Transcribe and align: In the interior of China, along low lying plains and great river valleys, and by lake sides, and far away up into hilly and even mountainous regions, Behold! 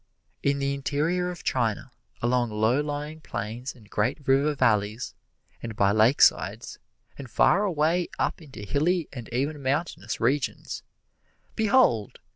In 0.41 0.57
the 0.57 0.73
interior 0.73 1.29
of 1.29 1.43
China, 1.43 1.91
along 2.23 2.49
low 2.49 2.81
lying 2.81 3.19
plains 3.21 3.75
and 3.75 3.87
great 3.87 4.27
river 4.27 4.55
valleys, 4.55 5.13
and 5.61 5.75
by 5.75 5.91
lake 5.91 6.23
sides, 6.23 6.79
and 7.19 7.29
far 7.29 7.65
away 7.65 8.07
up 8.17 8.41
into 8.41 8.63
hilly 8.63 9.07
and 9.13 9.29
even 9.31 9.61
mountainous 9.61 10.19
regions, 10.19 10.81
Behold! 11.55 12.17